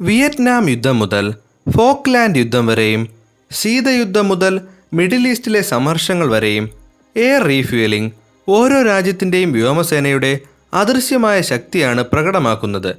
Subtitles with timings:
[0.00, 1.34] Vietnam യുദ്ധം മുതൽ
[1.76, 3.08] Folkland യുദ്ധം വരെയും
[3.50, 4.60] ശീതയുദ്ധം മുതൽ
[4.94, 6.70] മിഡിൽ ഈസ്റ്റിലെ സംഘർഷങ്ങൾ വരെയും
[7.16, 8.12] എയർ റീഫ്യൂലിംഗ്
[8.48, 10.38] ഓരോ രാജ്യത്തിന്റെയും വ്യോമസേനയുടെ
[10.74, 12.96] അദൃശ്യമായ ശക്തിയാണ് പ്രകടമാക്കുന്നത്.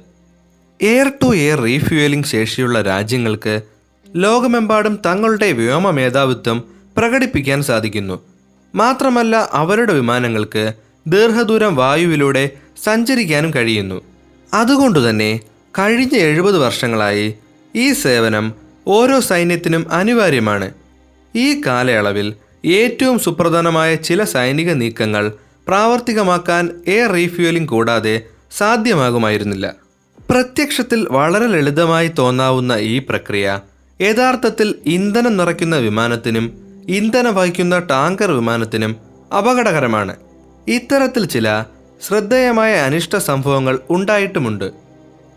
[0.82, 3.60] എയർ ടു എയർ റീഫ്യൂലിംഗ് ശേഷിയുള്ള രാജ്യങ്ങൾക്ക്
[4.16, 6.64] ലോകമെമ്പാടും തങ്ങളുടെ വ്യോമ മേധാവിത്വം
[6.96, 8.22] പ്രകടിപ്പിക്കാൻ സാധിക്കുന്നു.
[8.74, 10.72] മാത്രമല്ല അവരുടെ വിമാനങ്ങൾക്ക്
[11.06, 12.50] ദീർഘദൂരം വായുവിലൂടെ
[12.84, 14.00] സഞ്ചരിക്കാനും കഴിയുന്നു.
[14.54, 15.40] അതുകൊണ്ടുതന്നെ
[15.76, 17.34] കഴിഞ്ഞ എഴുപത് വർഷങ്ങളായി
[17.76, 18.54] ഈ സേവനം
[18.86, 20.74] ഓരോ സൈന്യത്തിനും അനിവാര്യമാണ്.
[21.36, 22.34] ഈ കാലയളവിൽ
[22.66, 25.32] ഏറ്റവും സുപ്രധാനമായ ചില സൈനിക നീക്കങ്ങൾ
[25.68, 28.22] പ്രാവർത്തികമാക്കാൻ എയർ റീഫ്യൂലിംഗ് കൂടാതെ
[28.56, 29.74] സാധ്യമാകുമായിരുന്നില്ല.
[30.30, 33.60] പ്രത്യക്ഷത്തിൽ വളരെ ലളിതമായി തോന്നാവുന്ന ഈ പ്രക്രിയ
[34.00, 36.46] യഥാർത്ഥത്തിൽ ഇന്ധനം നിറയ്ക്കുന്ന വിമാനത്തിനും
[36.88, 38.96] ഇന്ധനം വഹിക്കുന്ന ടാങ്കർ വിമാനത്തിനും
[39.38, 40.16] അപകടകരമാണ്.
[40.68, 41.64] ഇത്തരത്തിൽ ചില
[42.06, 44.87] ശ്രദ്ധേയമായ അനിഷ്ട സംഭവങ്ങൾ ഉണ്ടായിട്ടുമുണ്ട്.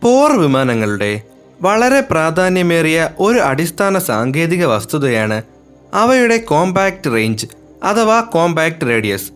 [0.04, 1.22] പോർ വിമാനങ്ങളുടെ
[1.62, 5.42] വളരെ പ്രാധാന്യമേറിയ ഒരു അടിസ്ഥാന സാങ്കേതിക വസ്തുതയാണ്
[5.94, 7.48] അവയുടെ കോമ്പാക്റ്റ് റേഞ്ച്
[7.84, 9.32] അഥവാ കോമ്പാക്റ്റ് റേഡിയസ്.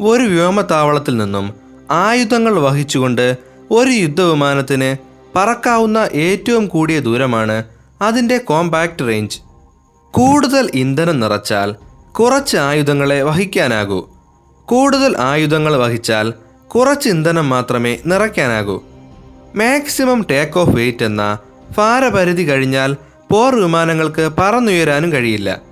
[0.00, 1.54] ഒരു വ്യോമത്താവളത്തിൽ നിന്നും
[1.90, 3.36] ആയുധങ്ങൾ വഹിച്ചുകൊണ്ട്
[3.70, 4.96] ഒരു യുദ്ധവിമാനത്തിന്
[5.36, 7.64] പറക്കാവുന്ന ഏറ്റവും കൂടിയ ദൂരമാണ്
[8.02, 9.40] അതിന്റെ കോമ്പാക്റ്റ് റേഞ്ച്.
[10.10, 11.76] കൂടുതൽ ഇന്ധനം നിറച്ചാൽ
[12.12, 14.00] കുറച്ച് ആയുധങ്ങളെ വഹിക്കാനാകൂ.
[14.64, 16.32] കൂടുതൽ ആയുധങ്ങൾ വഹിച്ചാൽ
[16.66, 18.82] കുറച്ച് ഇന്ധനം മാത്രമേ നിറയ്ക്കാനാകൂ.
[19.56, 21.38] മാക്സിമം ടേക്ക് ഓഫ് വെയിറ്റ് എന്ന
[21.78, 22.96] ഭാരപരിധി കഴിഞ്ഞാൽ
[23.30, 25.62] പോർ വിമാനങ്ങൾക്ക് പറന്നുയരാനും കഴിയില്ല.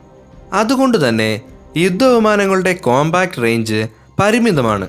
[0.52, 1.40] അതുകൊണ്ട് തന്നെ
[1.76, 3.86] യുദ്ധവിമാനങ്ങളുടെ കോമ്പാക്ട് റേഞ്ച്
[4.20, 4.88] പരിമിതമാണ്.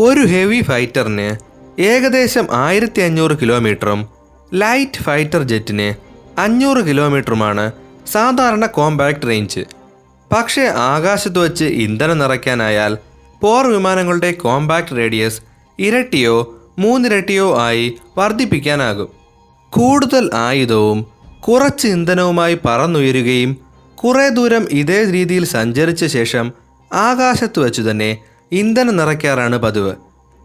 [0.00, 1.36] ഒരു ഹെവി ഫൈറ്ററിന്
[1.80, 4.08] ഏകദേശം ആയിരത്തി അഞ്ഞൂറ് കിലോമീറ്ററും
[4.54, 5.94] ലൈറ്റ് ഫൈറ്റർ ജെറ്റിന്
[6.40, 7.72] അഞ്ഞൂറ് കിലോമീറ്ററുമാണ്
[8.06, 9.64] സാധാരണ കോമ്പാക്ട് റേഞ്ച്
[10.32, 12.98] പക്ഷേ ആകാശത്ത് വച്ച് ഇന്ധനം നിറയ്ക്കാനായാൽ
[13.40, 15.42] പോർ വിമാനങ്ങളുടെ കോമ്പാക്ട് റേഡിയസ്
[15.80, 19.08] ഇരട്ടിയോ മൂന്നിരട്ടിയോ ആയി വർദ്ധിപ്പിക്കാനാകും.
[19.70, 21.06] കൂടുതൽ ആയുധവും
[21.40, 23.56] കുറച്ച് ഇന്ധനവുമായി പറന്നുയരുകയും
[23.94, 26.52] കുറേ ദൂരം ഇതേ രീതിയിൽ സഞ്ചരിച്ച ശേഷം
[26.92, 28.18] ആകാശത്ത് വെച്ച് തന്നെ
[28.52, 29.94] ഇന്ധനം നിറയ്ക്കാറാണ് പതിവ്.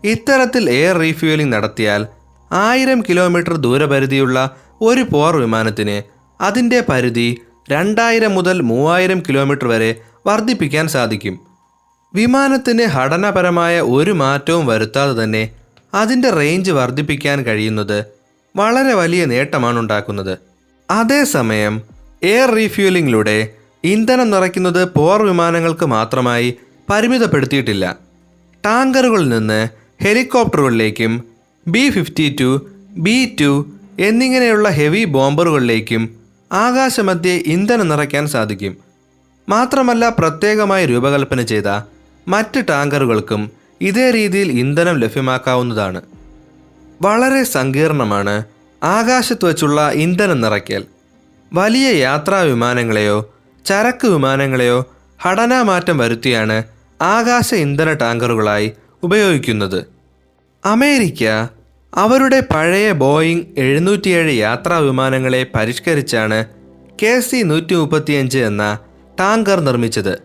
[0.06, 2.07] ഇത്തരത്തിൽ എയർ റീഫ്യൂലിംഗ് നടത്തിയാൽ
[2.53, 4.50] ആയിരം കിലോമീറ്റർ ദൂരപരിധിയുള്ള
[4.81, 6.02] ഒരു പോർ വിമാനത്തിന്
[6.41, 7.38] അതിന്റെ പരിധി
[7.72, 11.40] രണ്ടായിരം മുതൽ മൂവായിരം കിലോമീറ്റർ വരെ വർദ്ധിപ്പിക്കാൻ സാധിക്കും.
[12.16, 15.50] വിമാനത്തിന് ഘടനാപരമായ ഒരു മാറ്റവും വരുത്താതെ തന്നെ
[15.97, 18.06] അതിന്റെ റേഞ്ച് വർദ്ധിപ്പിക്കാൻ കഴിയുന്നത്
[18.56, 20.38] വളരെ വലിയ നേട്ടമാണ് ഉണ്ടാക്കുന്നത്.
[20.91, 21.81] അതേസമയം
[22.24, 23.38] എയർ റീഫ്യൂലിംഗിലൂടെ
[23.84, 26.50] ഇന്ധനം നിറയ്ക്കുന്നത് പോർ വിമാനങ്ങൾക്ക് മാത്രമായി
[26.90, 27.85] പരിമിതപ്പെടുത്തിയിട്ടില്ല.
[28.66, 29.68] ടാങ്കറുകളിൽ നിന്ന്
[30.03, 31.24] ഹെലികോപ്റ്ററുകളിലേക്കും
[31.68, 32.50] B fifty two
[32.97, 33.52] B two
[34.00, 36.03] എന്നിങ്ങനെയുള്ള ഹെവി ബോംബറുകളിലേക്കും
[36.52, 38.78] ആകാശമധ്യേ ഇന്ധനം നിറയ്ക്കാൻ സാധിക്കും.
[39.50, 41.68] മാത്രമല്ല പ്രത്യേകമായി രൂപകൽപ്പന ചെയ്ത
[42.28, 43.52] മറ്റ് ടാങ്കറുകൾക്കും
[43.82, 46.02] ഇതേ രീതിയിൽ ഇന്ധനം ലഭ്യമാക്കാവുന്നതാണ്.
[47.02, 48.46] വളരെ സങ്കീർണമാണ്
[48.84, 50.86] ആകാശത്ത് വച്ചുള്ള ഇന്ധനം നിറയ്ക്കൽ.
[51.54, 53.34] വലിയ യാത്രാ വിമാനങ്ങളെയോ
[53.66, 54.86] ചരക്ക് വിമാനങ്ങളെയോ
[55.26, 56.64] ഘടനാമാറ്റം വരുത്തിയാണ്
[57.02, 58.74] ആകാശ ഇന്ധന ടാങ്കറുകളായി
[59.04, 59.86] ഉപയോഗിക്കുന്നത്.
[60.66, 61.24] അമേരിക്ക
[61.96, 66.46] അവരുടെ പഴയ ബോയിങ് എഴുന്നൂറ്റിയേഴ് യാത്രാ വിമാനങ്ങളെ പരിഷ്കരിച്ചാണ്
[67.04, 68.78] കെ സി നൂറ്റി മുപ്പത്തിയഞ്ച് എന്ന
[69.20, 70.20] ടാങ്കർ നിർമ്മിച്ചത്.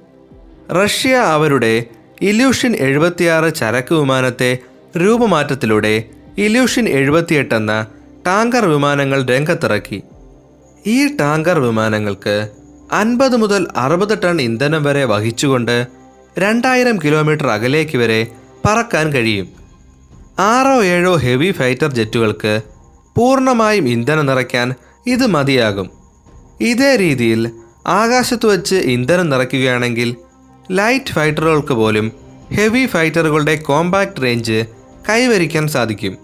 [0.84, 1.84] റഷ്യ അവരുടെ
[2.22, 4.59] ഇല്യൂഷൻ എഴുപത്തിയാറ് ചരക്ക് വിമാനത്തെ
[4.97, 6.05] രൂപമാറ്റത്തിലൂടെ
[6.38, 7.87] ഇല്യൂഷൻ എഴുപത്തിയെട്ടെന്ന
[8.27, 10.03] ടാങ്കർ വിമാനങ്ങൾ രംഗത്തിറക്കി.
[10.87, 12.49] ഈ ടാങ്കർ വിമാനങ്ങൾക്ക്
[12.93, 15.87] അൻപത് മുതൽ അറുപത് ടൺ ഇന്ധനം വരെ വഹിച്ചുകൊണ്ട്
[16.38, 18.21] രണ്ടായിരം കിലോമീറ്റർ അകലേക്ക് വരെ
[18.65, 19.49] പറക്കാൻ കഴിയും.
[20.39, 22.60] ആറോ ഏഴോ ഹെവി ഫൈറ്റർ ജെറ്റുകൾക്ക്
[23.16, 24.75] പൂർണമായും ഇന്ധനം നിറയ്ക്കാൻ
[25.06, 25.91] ഇത് മതിയാകും.
[26.60, 27.50] ഇതേ രീതിയിൽ
[27.87, 30.16] ആകാശത്ത് വച്ച് ഇന്ധനം നിറയ്ക്കുകയാണെങ്കിൽ
[30.71, 32.12] ലൈറ്റ് ഫൈറ്ററുകൾക്ക് പോലും
[32.53, 34.65] ഹെവി ഫൈറ്ററുകളുടെ കോമ്പാക്ട് റേഞ്ച്
[35.09, 36.19] കൈവരിക്കാൻ സാധിക്കും.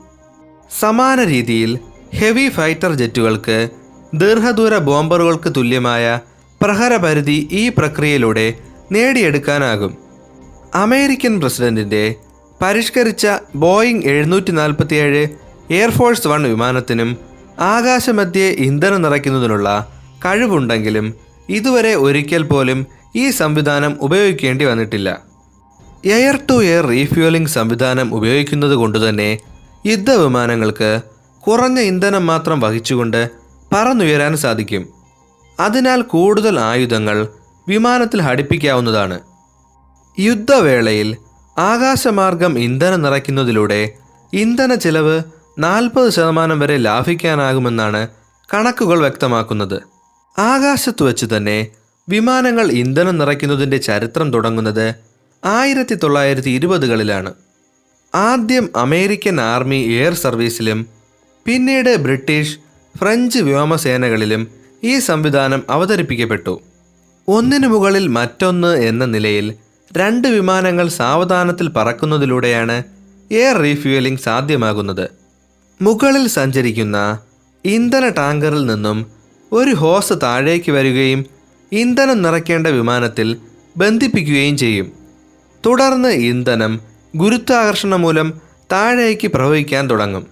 [0.80, 1.78] സമാന രീതിയിൽ
[2.14, 3.68] ഹെവി ഫൈറ്റർ ജെറ്റുകൾക്ക്
[4.14, 6.18] ദീർഘദൂര ബോംബറുകൾക്ക് തുല്യമായ
[6.62, 8.54] പ്രഹരപരിധി ഈ പ്രക്രിയയിലൂടെ
[8.92, 9.98] നേടിയെടുക്കാനാകും.
[10.74, 12.14] അമേരിക്കൻ പ്രസിഡന്റിന്റെ
[12.62, 15.28] പരിഷ്കരിച്ച ബോയിങ് എഴുന്നൂറ്റി നാൽപ്പത്തിയേഴ്
[15.70, 17.16] എയർഫോഴ്സ് വൺ വിമാനത്തിനും
[17.60, 19.88] ആകാശമധ്യേ ഇന്ധനം നിറയ്ക്കുന്നതിനുള്ള
[20.24, 21.14] കഴിവുണ്ടെങ്കിലും
[21.48, 22.86] ഇതുവരെ ഒരിക്കൽ പോലും
[23.16, 25.20] ഈ സംവിധാനം ഉപയോഗിക്കേണ്ടി വന്നിട്ടില്ല.
[26.04, 29.38] എയർ ടു എയർ റീഫ്യൂലിംഗ് സംവിധാനം ഉപയോഗിക്കുന്നത് കൊണ്ടുതന്നെ
[29.86, 31.00] യുദ്ധവിമാനങ്ങൾക്ക്
[31.46, 33.30] കുറഞ്ഞ ഇന്ധനം മാത്രം വഹിച്ചുകൊണ്ട്
[33.74, 34.88] പറന്നുയരാൻ സാധിക്കും.
[35.60, 37.28] അതിനാൽ കൂടുതൽ ആയുധങ്ങൾ
[37.68, 39.20] വിമാനത്തിൽ ഹടിപ്പിക്കാവുന്നതാണ്.
[40.18, 41.16] യുദ്ധവേളയിൽ
[41.58, 43.92] ആകാശമാർഗം ഇന്ധനം നിറയ്ക്കുന്നതിലൂടെ
[44.32, 45.22] ഇന്ധന ചെലവ്
[45.58, 48.08] നാൽപ്പത് ശതമാനം വരെ ലാഭിക്കാനാകുമെന്നാണ്
[48.54, 49.82] കണക്കുകൾ വ്യക്തമാക്കുന്നത്.
[50.38, 51.66] ആകാശത്ത് വെച്ച് തന്നെ
[52.08, 54.94] വിമാനങ്ങൾ ഇന്ധനം നിറയ്ക്കുന്നതിന്റെ ചരിത്രം തുടങ്ങുന്നത്
[55.44, 57.32] ആയിരത്തി തൊള്ളായിരത്തി ഇരുപതുകളിലാണ്
[58.14, 60.86] ആദ്യം അമേരിക്കൻ ആർമി എയർ സർവീസിലും
[61.46, 62.58] പിന്നീട് ബ്രിട്ടീഷ്
[62.94, 64.42] ഫ്രഞ്ച് വ്യോമസേനകളിലും
[64.84, 66.60] ഈ സംവിധാനം അവതരിപ്പിക്കപ്പെട്ടു.
[67.28, 69.46] ഒന്നിനു മുകളിൽ മറ്റൊന്ന് എന്ന നിലയിൽ
[69.96, 72.76] രണ്ട് വിമാനങ്ങൾ സാവധാനത്തിൽ പറക്കുന്നതിലൂടെയാണ്
[73.32, 75.06] എയർ റീഫ്യൂലിംഗ് സാധ്യമാകുന്നത്.
[75.82, 76.98] മുകളിൽ സഞ്ചരിക്കുന്ന
[77.64, 78.98] ഇന്ധന ടാങ്കറിൽ നിന്നും
[79.52, 81.20] ഒരു ഹോസ് താഴേക്ക് വരികയും
[81.72, 83.36] ഇന്ധനം നിറയ്ക്കേണ്ട വിമാനത്തിൽ
[83.76, 84.92] ബന്ധിപ്പിക്കുകയും ചെയ്യും.
[85.66, 86.80] തുടർന്ന് ഇന്ധനം
[87.16, 88.40] ഗുരുത്വാകർഷണം മൂലം
[88.72, 90.26] താഴേക്ക് പ്രവഹിക്കാൻ തുടങ്ങും.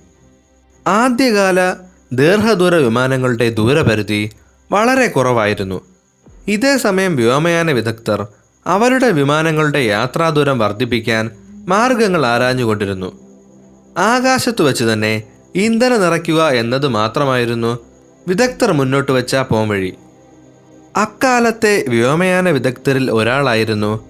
[0.86, 1.74] ആദ്യകാല
[2.12, 4.30] ദീർഘദൂര വിമാനങ്ങളുടെ ദൂരപരിധി
[4.72, 5.80] വളരെ കുറവായിരുന്നു.
[6.48, 8.26] ഇതേ സമയം വ്യോമയാന വിദഗ്ധർ
[8.66, 11.30] അവരുടെ വിമാനങ്ങളുടെ യാത്രാദൂരം വർദ്ധിപ്പിക്കാൻ
[11.68, 13.18] മാർഗങ്ങൾ ആരാഞ്ഞുകൊണ്ടിരുന്നു.
[13.98, 15.22] ആകാശത്ത് വെച്ച് തന്നെ
[15.54, 17.78] ഇന്ധനം നിറയ്ക്കുക എന്നത് മാത്രമായിരുന്നു
[18.28, 19.94] വിദഗ്ധർ മുന്നോട്ട് വെച്ച പോംവഴി.
[20.96, 24.08] അക്കാലത്തെ വ്യോമയാന വിദഗ്ധരിൽ ഒരാളായിരുന്നു.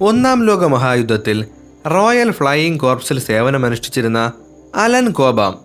[0.00, 1.44] ഒന്നാം ലോക മഹായുദ്ധത്തിൽ
[1.86, 4.32] റോയൽ ഫ്ലൈയിങ് കോർപ്സിൽ സേവനമനുഷ്ഠിച്ചിരുന്ന
[4.74, 5.58] അലൻ കോബാം.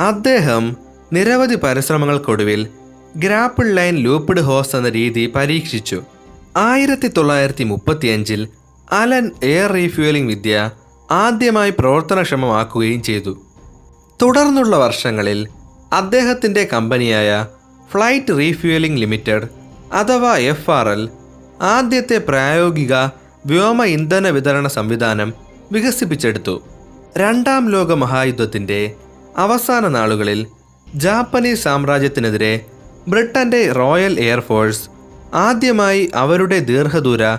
[0.00, 0.76] അദ്ദേഹം
[1.12, 2.68] നിരവധി പരിശ്രമങ്ങൾക്കൊടുവിൽ
[3.16, 6.02] ഗ്രാപ്പിൾ ലൈൻ ലൂപ്പിഡ് ഹോസ് എന്ന രീതി പരീക്ഷിച്ചു.
[6.56, 8.48] ആയിരത്തി തൊള്ളായിരത്തി മുപ്പത്തിയഞ്ചിൽ
[8.92, 10.70] അലൻ എയർ റീഫ്യൂലിംഗ് വിദ്യ
[11.10, 13.42] ആദ്യമായി പ്രവർത്തനക്ഷമമാക്കുകയും ചെയ്തു.
[14.22, 15.48] തുടർന്നുള്ള വർഷങ്ങളിൽ
[15.92, 17.46] അദ്ദേഹത്തിന്റെ കമ്പനിയായ
[17.92, 19.57] ഫ്ലൈറ്റ് റീഫ്യൂലിംഗ് ലിമിറ്റഡ്
[19.92, 21.08] അഥവാ എഫ് ആർ എൽ
[21.62, 22.94] ആദ്യത്തെ പ്രായോഗിക
[23.46, 25.34] വ്യോമ ഇന്ധന വിതരണ സംവിധാനം
[25.72, 26.62] വികസിപ്പിച്ചെടുത്തു.
[27.16, 28.94] രണ്ടാം ലോക മഹായുദ്ധത്തിന്റെ
[29.36, 30.46] അവസാന നാളുകളിൽ
[30.94, 32.64] ജാപ്പനീസ് സാമ്രാജ്യത്തിനെതിരെ
[33.08, 34.88] ബ്രിട്ടന്റെ റോയൽ എയർഫോഴ്സ്
[35.34, 37.34] ആദ്യമായി അവരുടെ ദീർഘദൂര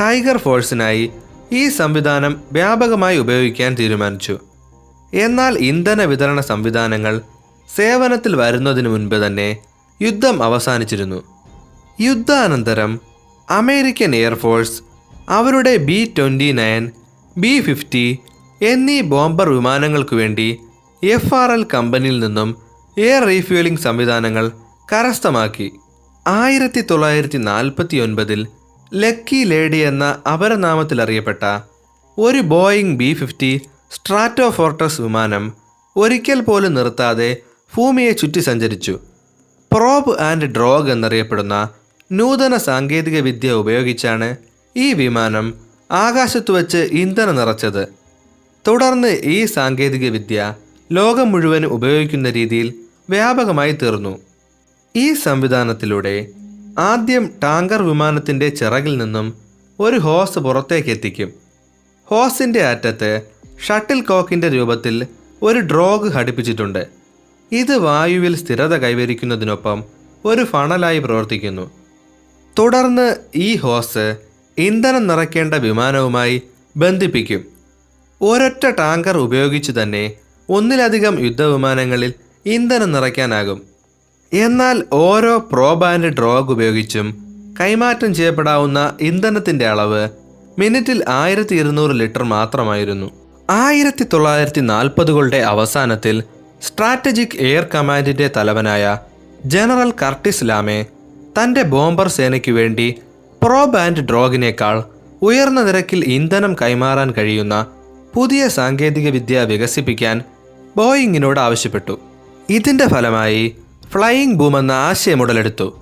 [0.00, 1.10] ടൈഗർ ഫോഴ്സിനായി
[1.52, 4.38] ഈ സംവിധാനം വ്യാപകമായി ഉപയോഗിക്കാൻ തീരുമാനിച്ചു.
[5.14, 7.20] എന്നാൽ ഇന്ധന വിതരണ സംവിധാനങ്ങൾ
[7.76, 9.56] സേവനത്തിൽ വരുന്നതിന് മുൻപ് തന്നെ
[10.02, 11.39] യുദ്ധം അവസാനിച്ചിരുന്നു.
[12.00, 13.00] യുദ്ധാനന്തരം
[13.50, 14.82] അമേരിക്കൻ എയർഫോഴ്സ്
[15.28, 16.90] അവരുടെ B twenty nine
[17.38, 18.18] B fifty
[18.62, 20.58] എന്നീ ബോംബർ വിമാനങ്ങൾക്കു വേണ്ടി
[21.02, 22.56] എഫ് ആർ എൽ കമ്പനിയിൽ നിന്നും
[22.98, 24.50] എയർ റീഫ്യൂലിംഗ് സംവിധാനങ്ങൾ
[24.92, 25.72] കരസ്ഥമാക്കി.
[26.26, 28.46] ആയിരത്തി തൊള്ളായിരത്തി നാൽപ്പത്തി ഒൻപതിൽ
[28.94, 31.44] ലക്കി ലേഡി എന്ന അപരനാമത്തിൽ അറിയപ്പെട്ട
[32.18, 33.52] ഒരു Boeing B fifty
[33.92, 35.44] Stratofortress വിമാനം
[35.96, 37.30] ഒരിക്കൽ പോലും നിർത്താതെ
[37.76, 38.94] ഭൂമിയെ ചുറ്റി സഞ്ചരിച്ചു
[39.72, 41.56] പ്രോബ് ആൻഡ് ഡ്രോഗ് എന്നറിയപ്പെടുന്ന
[42.12, 44.36] നൂതന സാങ്കേതിക വിദ്യ ഉപയോഗിച്ചാണ്
[44.76, 45.54] ഈ വിമാനം
[45.90, 47.88] ആകാശത്ത് വച്ച് ഇന്ധനം നിറച്ചത്.
[48.68, 50.54] തുടർന്ന് ഈ സാങ്കേതിക വിദ്യ
[50.92, 52.74] ലോകം മുഴുവൻ ഉപയോഗിക്കുന്ന രീതിയിൽ
[53.10, 54.18] വ്യാപകമായി തീർന്നു.
[54.96, 56.26] ഈ സംവിധാനത്തിലൂടെ
[56.78, 59.34] ആദ്യം ടാങ്കർ വിമാനത്തിന്റെ ചിറകിൽ നിന്നും
[59.80, 61.32] ഒരു ഹോസ് പുറത്തേക്ക് എത്തിക്കും.
[62.06, 63.22] ഹോസിന്റെ അറ്റത്ത്
[63.66, 65.06] ഷട്ടിൽ കോക്കിന്റെ രൂപത്തിൽ
[65.42, 66.86] ഒരു ഡ്രോഗ് ഘടിപ്പിച്ചിട്ടുണ്ട്.
[67.52, 69.84] ഇത് വായുവിൽ സ്ഥിരത കൈവരിക്കുന്നതിനൊപ്പം
[70.24, 71.79] ഒരു ഫണലായി പ്രവർത്തിക്കുന്നു.
[72.58, 74.16] തുടർന്ന് ഈ ഹോസ്
[74.58, 76.42] ഇന്ധനം നിറയ്ക്കേണ്ട വിമാനവുമായി
[76.76, 77.44] ബന്ധിപ്പിക്കും.
[78.22, 80.12] ഒരൊറ്റ ടാങ്കർ ഉപയോഗിച്ച് തന്നെ
[80.48, 82.14] ഒന്നിലധികം യുദ്ധവിമാനങ്ങളിൽ
[82.46, 83.62] ഇന്ധനം നിറയ്ക്കാനാകും.
[84.32, 87.06] എന്നാൽ ഓരോ പ്രോബാൻഡ് ഡ്രോഗ് ഉപയോഗിച്ചും
[87.60, 90.08] കൈമാറ്റം ചെയ്യപ്പെടാവുന്ന ഇന്ധനത്തിന്റെ അളവ്
[90.58, 93.10] മിനിറ്റിൽ ആയിരത്തി ഇരുന്നൂറ് ലിറ്റർ മാത്രമായിരുന്നു.
[93.50, 96.22] ആയിരത്തി തൊള്ളായിരത്തി നാൽപ്പതുകളുടെ അവസാനത്തിൽ
[96.62, 98.98] സ്ട്രാറ്റജിക് എയർ കമാൻഡിന്റെ തലവനായ
[99.46, 100.86] ജനറൽ കർട്ടിസ് ലാമെ
[101.38, 102.94] തന്റെ ബോംബർ സേനയ്ക്കു വേണ്ടി
[103.42, 104.84] പ്രോബാൻഡ് ഡ്രോഗിനേക്കാൾ
[105.22, 107.66] ഉയർന്ന നിരക്കിൽ ഇന്ധനം കൈമാറാൻ കഴിയുന്ന
[108.14, 110.22] പുതിയ സാങ്കേതിക വിദ്യ വികസിപ്പിക്കാൻ
[110.76, 112.00] ബോയിങ്ങിനോട് ആവശ്യപ്പെട്ടു.
[112.50, 113.56] ഇതിന്റെ ഫലമായി
[113.90, 115.80] ഫ്ലൈയിങ് ബൂം എന്ന ആശയം ഉടലെടുത്തു.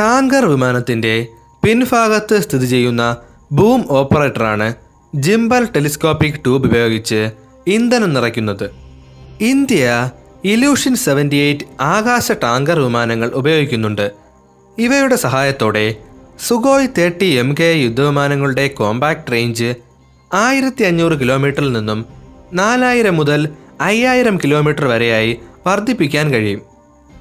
[0.00, 1.26] ടാങ്കർ വിമാനത്തിന്റെ
[1.64, 3.16] പിൻഭാഗത്ത് സ്ഥിതി ചെയ്യുന്ന
[3.52, 4.74] ബൂം ഓപ്പറേറ്ററാണ്
[5.14, 7.30] ജിംബൽ ടെലിസ്കോപ്പിക് ട്യൂബ് ഉപയോഗിച്ച്
[7.66, 8.70] ഇന്ധനം നിറയ്ക്കുന്നത്.
[9.40, 10.10] ഇന്ത്യ
[10.44, 14.25] ഇലൂഷൻ സെവന്റി എയ്റ്റ് ആകാശ ടാങ്കർ വിമാനങ്ങൾ ഉപയോഗിക്കുന്നുണ്ട്.
[14.78, 15.86] ഇവയുടെ സഹായത്തോടെ
[16.46, 19.68] സുഗോയ് തേർട്ടി എം കെ യുദ്ധവിമാനങ്ങളുടെ കോമ്പാക്ട് റേഞ്ച്
[20.30, 22.00] ആയിരത്തി അഞ്ഞൂറ് കിലോമീറ്ററിൽ നിന്നും
[22.52, 23.40] നാലായിരം മുതൽ
[23.80, 25.32] അയ്യായിരം കിലോമീറ്റർ വരെയായി
[25.66, 26.60] വർദ്ധിപ്പിക്കാൻ കഴിയും.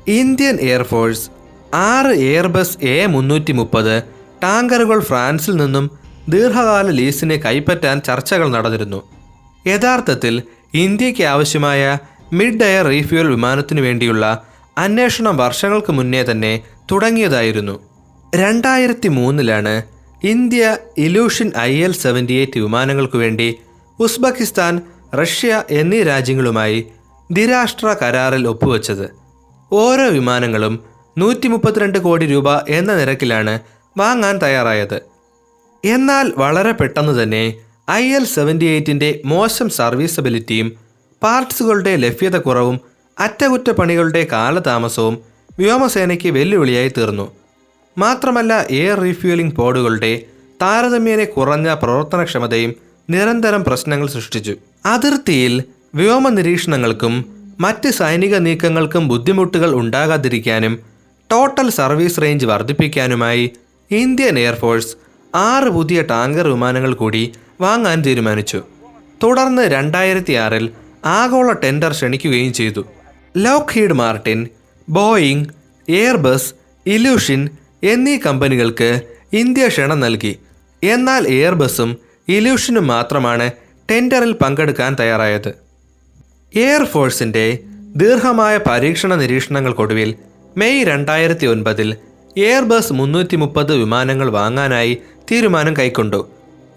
[0.08, 1.26] ഇന്ത്യൻ എയർഫോഴ്സ്
[1.74, 3.96] ആറ് എയർബസ് എ മുന്നൂറ്റി മുപ്പത്
[4.44, 5.86] ടാങ്കറുകൾ ഫ്രാൻസിൽ നിന്നും
[6.30, 9.00] ദീർഘകാല ലീസിനെ കൈപ്പറ്റാൻ ചർച്ചകൾ നടന്നിരുന്നു.
[9.68, 10.36] യഥാർത്ഥത്തിൽ
[10.74, 11.82] ഇന്ത്യയ്ക്ക് ആവശ്യമായ
[12.34, 14.26] മിഡ് എയർ റീഫ്യൂൽ വിമാനത്തിനു വേണ്ടിയുള്ള
[14.78, 16.54] അന്വേഷണം വർഷങ്ങൾക്ക് മുന്നേ തന്നെ
[16.92, 17.80] തുടങ്ങിയതായിരുന്നു.
[18.36, 19.84] രണ്ടായിരത്തി മൂന്നിലാണ്
[20.24, 23.56] India Ilyushin I L seventy eight വിമാനങ്ങൾക്കു വേണ്ടി
[24.00, 24.82] ഉസ്ബെക്കിസ്ഥാൻ
[25.22, 26.88] റഷ്യ എന്നീ രാജ്യങ്ങളുമായി
[27.32, 29.10] ദ്വിരാഷ്ട്ര കരാറിൽ ഒപ്പുവെച്ചത്.
[29.72, 30.80] ഓരോ വിമാനങ്ങളും
[31.18, 33.60] നൂറ്റി മുപ്പത്തിരണ്ട് കോടി രൂപ എന്ന നിരക്കിലാണ്
[33.98, 35.02] വാങ്ങാൻ തയ്യാറായത്.
[35.86, 37.54] എന്നാൽ വളരെ പെട്ടെന്ന് തന്നെ
[37.92, 40.72] ഐ എൽ സെവന്റി എയ്റ്റിന്റെ മോശം സർവീസബിലിറ്റിയും
[41.24, 42.80] പാർട്സുകളുടെ ലഭ്യത കുറവും
[43.20, 47.32] അറ്റകുറ്റപ്പണികളുടെ കാലതാമസവും വ്യോമസേനയ്ക്ക് വെല്ലുവിളിയായി തീർന്നു.
[47.98, 50.22] മാത്രമല്ല എയർ റീഫ്യൂലിംഗ് പോഡുകളുടെ
[50.62, 52.76] താരതമ്യേന കുറഞ്ഞ പ്രവർത്തനക്ഷമതയും
[53.10, 54.56] നിരന്തരം പ്രശ്നങ്ങൾ സൃഷ്ടിച്ചു.
[54.86, 55.64] അതിർത്തിയിൽ
[55.96, 57.26] വ്യോമ നിരീക്ഷണങ്ങൾക്കും
[57.60, 60.80] മറ്റ് സൈനിക നീക്കങ്ങൾക്കും ബുദ്ധിമുട്ടുകൾ ഉണ്ടാകാതിരിക്കാനും
[61.32, 63.52] ടോട്ടൽ സർവീസ് റേഞ്ച് വർദ്ധിപ്പിക്കാനുമായി
[63.92, 64.96] ഇന്ത്യൻ എയർഫോഴ്സ്
[65.36, 67.32] ആറ് പുതിയ ടാങ്കർ വിമാനങ്ങൾ കൂടി
[67.62, 68.62] വാങ്ങാൻ തീരുമാനിച്ചു.
[69.24, 70.70] തുടർന്ന് രണ്ടായിരത്തി ആറിൽ
[71.06, 72.86] ആഗോള ടെൻഡർ ക്ഷണിക്കുകയും ചെയ്തു.
[73.38, 74.48] Lockheed Martin
[74.90, 75.46] Boeing
[75.90, 76.54] Airbus
[76.86, 77.50] Ilyushin
[77.84, 79.02] എന്നീ കമ്പനികൾക്ക്
[79.34, 80.40] ഇന്ത്യ ക്ഷണം നൽകി.
[80.84, 83.52] എന്നാൽ എയർബസും ഇലൂഷനും മാത്രമാണ്
[83.92, 85.54] ടെൻഡറിൽ പങ്കെടുക്കാൻ തയ്യാറായത്.
[86.56, 87.60] എയർഫോഴ്സിന്റെ
[87.96, 90.16] ദീർഘമായ പരീക്ഷണ നിരീക്ഷണങ്ങൾക്കൊടുവിൽ
[90.58, 91.96] മെയ് രണ്ടായിരത്തി ഒൻപതിൽ
[92.38, 94.98] എയർബസ് മുന്നൂറ്റി മുപ്പത് വിമാനങ്ങൾ വാങ്ങാനായി
[95.32, 96.28] തീരുമാനം കൈക്കൊണ്ടു.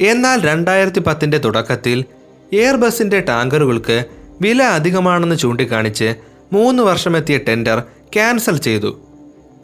[0.00, 2.04] എന്നാൽ രണ്ടായിരത്തി പത്തിന്റെ തുടക്കത്തിൽ
[2.52, 4.04] എയർബസിന്റെ ടാങ്കറുകൾക്ക്
[4.40, 6.14] വില അധികമാണെന്ന് ചൂണ്ടിക്കാണിച്ച്
[6.52, 7.78] മൂന്ന് വർഷമെത്തിയ ടെൻഡർ
[8.14, 9.00] ക്യാൻസൽ ചെയ്തു.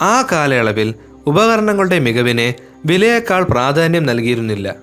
[0.02, 0.94] ആ കാലയളവിൽ
[1.26, 2.54] ഉപകരണങ്ങളുടെ മികവിനെ
[2.86, 4.74] വിലയേക്കാൾ പ്രാധാന്യം നൽകിയിരുന്നില്ല.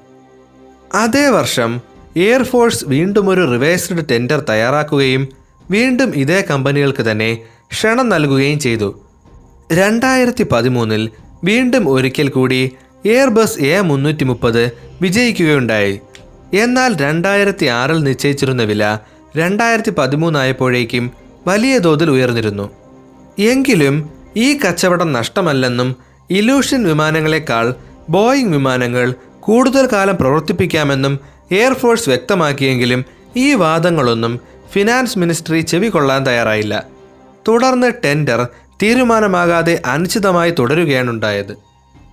[0.94, 1.82] അതേ വർഷം
[2.18, 5.28] എയർഫോഴ്സ് വീണ്ടും ഒരു റിവേഴ്സ്ഡ് ടെൻഡർ തയ്യാറാക്കുകയും
[5.72, 7.38] വീണ്ടും ഇതേ കമ്പനികൾക്ക് തന്നെ
[7.72, 9.02] ക്ഷണം നൽകുകയും ചെയ്തു.
[9.72, 11.10] രണ്ടായിരത്തി പതിമൂന്നിൽ
[11.44, 12.72] വീണ്ടും ഒരിക്കൽ കൂടി
[13.06, 16.00] എയർബസ് എ മുന്നൂറ്റി മുപ്പത് വിജയിക്കുകയുണ്ടായി.
[16.54, 18.98] എന്നാൽ രണ്ടായിരത്തി ആറിൽ നിശ്ചയിച്ചിരുന്ന വില
[19.38, 21.12] രണ്ടായിരത്തി പതിമൂന്നായപ്പോഴേക്കും
[21.48, 22.70] വലിയ തോതിൽ ഉയർന്നിരുന്നു.
[23.40, 25.96] എങ്കിലും ഈ കച്ചവടം നഷ്ടമല്ലെന്നും
[26.30, 27.76] ഇലൂഷൻ വിമാനങ്ങളെക്കാൾ
[28.10, 31.20] ബോയിങ് വിമാനങ്ങൾ കൂടുതൽ കാലം പ്രവർത്തിപ്പിക്കാമെന്നും
[31.52, 33.06] എയർഫോഴ്സ് വ്യക്തമാക്കിയെങ്കിലും
[33.38, 34.40] ഈ വാദങ്ങളൊന്നും
[34.72, 36.84] ഫിനാൻസ് മിനിസ്ട്രി ചെവി കൊള്ളാൻ തയ്യാറായില്ല.
[37.48, 38.48] തുടർന്ന് ടെൻഡർ
[38.84, 41.58] തീരുമാനമാകാതെ അനിശ്ചിതമായി തുടരുകയാണുണ്ടായത്.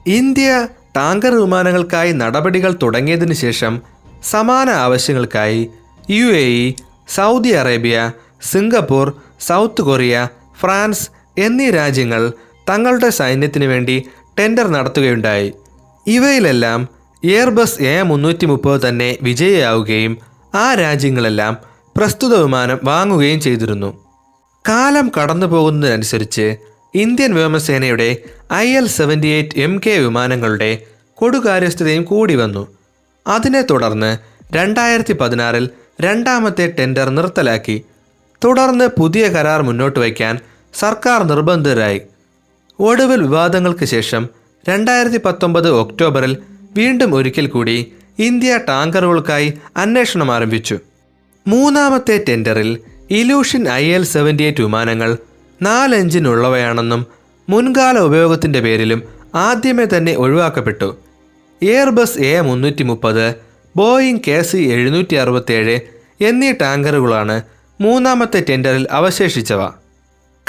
[0.07, 3.83] ഇന്ത്യ ടാങ്കർ വിമാനങ്ങൾക്കായി നടപടികൾ തുടങ്ങിയതിനു ശേഷം
[4.25, 5.71] സമാന ആവശ്യങ്ങൾക്കായി
[6.11, 6.73] U
[7.09, 10.29] Saudi Arabia Singapore South Korea
[10.61, 12.33] France എന്നീ രാജ്യങ്ങൾ
[12.71, 14.05] തങ്ങളുടെ സൈന്യത്തിന് വേണ്ടി
[14.39, 15.55] ടെൻഡർ നടത്തുകയുണ്ടായി.
[16.07, 16.89] ഇവയിലെല്ലാം
[17.25, 20.19] എയർബസ് എ മുന്നൂറ്റി മുപ്പത് തന്നെ വിജയിയാവുകയും
[20.55, 21.57] ആ രാജ്യങ്ങളെല്ലാം
[21.97, 24.05] പ്രസ്തുത വിമാനം വാങ്ങുകയും ചെയ്തിരുന്നു.
[24.69, 26.57] കാലം കടന്നു പോകുന്നതിനനുസരിച്ച്
[26.95, 28.17] ഇന്ത്യൻ വ്യോമസേനയുടെ
[28.53, 32.69] I L seventy eight M K വിമാനങ്ങളുടെ കൊടുകാര്യസ്ഥതയും കൂടി വന്നു.
[33.27, 34.19] അതിനെ തുടർന്ന്
[34.55, 37.85] രണ്ടായിരത്തി പതിനാറിൽ രണ്ടാമത്തെ ടെൻഡർ നിർത്തലാക്കി.
[38.45, 40.39] തുടർന്ന് പുതിയ കരാർ മുന്നോട്ട് വയ്ക്കാൻ
[40.75, 42.01] സർക്കാർ നിർബന്ധിതരായി.
[42.81, 44.29] ഒടുവിൽ വിവാദങ്ങൾക്ക് ശേഷം
[44.69, 46.37] രണ്ടായിരത്തി പത്തൊമ്പത് ഒക്ടോബറിൽ
[46.77, 50.79] വീണ്ടും ഒരിക്കൽ കൂടി ഇന്ത്യ ടാങ്കറുകൾക്കായി അന്വേഷണം ആരംഭിച്ചു.
[51.47, 52.79] മൂന്നാമത്തെ ടെൻഡറിൽ
[53.11, 55.17] Ilyushin I L seventy eight വിമാനങ്ങൾ
[55.63, 55.95] നാല്
[57.49, 59.03] മുൻകാല ഉപയോഗത്തിന്റെ പേരിലും
[59.35, 60.97] ആദ്യമേ തന്നെ ഒഴിവാക്കപ്പെട്ടു.
[61.63, 63.35] എയർബസ് എ മുന്നൂറ്റി മുപ്പത്
[63.77, 65.81] ബോയിങ് കെ സി എഴുന്നൂറ്റി അറുപത്തേഴ്
[66.21, 67.43] എന്നീ ടാങ്കറുകളാണ്
[67.81, 69.67] മൂന്നാമത്തെ ടെൻഡറിൽ അവശേഷിച്ചവ.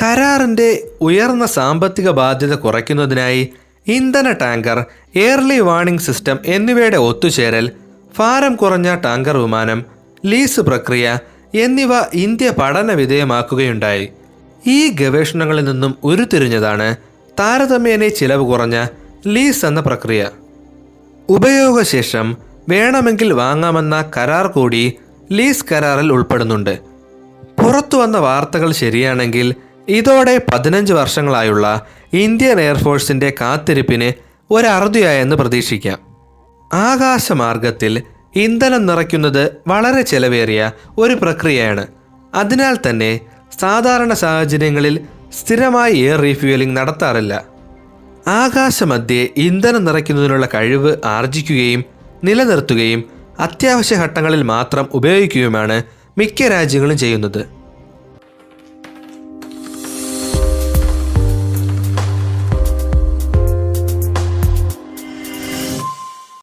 [0.01, 3.49] കരാറിന്റെ ഉയർന്ന സാമ്പത്തിക ബാധ്യത കുറയ്ക്കുന്നതിനായി
[3.87, 7.71] ഇന്ധന ടാങ്കർ എയർലി വാണിംഗ് സിസ്റ്റം എന്നിവയുടെ ഒത്തുചേരൽ
[8.19, 9.85] ഭാരം കുറഞ്ഞ ടാങ്കർ വിമാനം
[10.25, 11.19] ലീസ് പ്രക്രിയ
[11.55, 14.09] എന്നിവ ഇന്ത്യ പഠന വിധേയമാക്കുകയുണ്ടായി.
[14.67, 16.95] ഈ ഗവേഷണങ്ങളിൽ നിന്നും ഉരുത്തിരിഞ്ഞതാണ്
[17.39, 18.85] താരതമ്യേന ചിലവ് കുറഞ്ഞ
[19.27, 20.27] ലീസ് എന്ന പ്രക്രിയ.
[21.29, 22.37] ഉപയോഗശേഷം
[22.69, 24.93] വേണമെങ്കിൽ വാങ്ങാമെന്ന കരാർ കൂടി
[25.31, 26.88] ലീസ് കരാറിൽ ഉൾപ്പെടുന്നുണ്ട്.
[27.69, 29.55] പുറത്തു വന്ന വാർത്തകൾ ശരിയാണെങ്കിൽ
[29.89, 34.11] ഇതോടെ പതിനഞ്ച് വർഷങ്ങളായുള്ള ഇന്ത്യൻ എയർഫോഴ്സിന്റെ കാത്തിരിപ്പിന്
[34.53, 35.99] ഒരറുതിയായെന്ന് പ്രതീക്ഷിക്കാം.
[36.73, 38.03] ആകാശമാർഗത്തിൽ
[38.35, 41.87] ഇന്ധനം നിറയ്ക്കുന്നത് വളരെ ചെലവേറിയ ഒരു പ്രക്രിയയാണ്.
[42.35, 43.19] അതിനാൽ തന്നെ
[43.59, 44.99] സാധാരണ സാഹചര്യങ്ങളിൽ
[45.39, 47.45] സ്ഥിരമായി എയർ റീഫ്യൂലിംഗ് നടത്താറില്ല.
[48.27, 51.83] ആകാശമധ്യേ ഇന്ധനം നിറയ്ക്കുന്നതിനുള്ള കഴിവ് ആർജിക്കുകയും
[52.23, 53.03] നിലനിർത്തുകയും
[53.39, 55.83] അത്യാവശ്യ ഘട്ടങ്ങളിൽ മാത്രം ഉപയോഗിക്കുകയുമാണ്
[56.17, 57.58] മിക്ക രാജ്യങ്ങളും ചെയ്യുന്നത്.